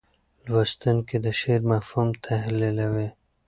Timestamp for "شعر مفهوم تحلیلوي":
1.39-3.07